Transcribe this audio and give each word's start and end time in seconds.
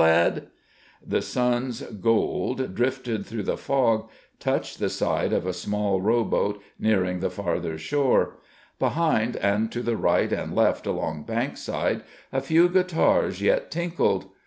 _Eh, 0.02 0.06
lad?" 0.06 0.46
The 1.06 1.20
sun's 1.20 1.82
gold, 1.82 2.74
drifted 2.74 3.26
through 3.26 3.42
the 3.42 3.58
fog, 3.58 4.08
touched 4.38 4.78
the 4.78 4.88
side 4.88 5.34
of 5.34 5.46
a 5.46 5.52
small 5.52 6.00
row 6.00 6.24
boat 6.24 6.62
nearing 6.78 7.20
the 7.20 7.28
farther 7.28 7.76
shore. 7.76 8.36
Behind, 8.78 9.36
and 9.36 9.70
to 9.72 9.82
right 9.94 10.32
and 10.32 10.56
left 10.56 10.86
along 10.86 11.24
Bankside, 11.24 12.02
a 12.32 12.40
few 12.40 12.70
guitars 12.70 13.42
yet 13.42 13.70
tinkled. 13.70 14.30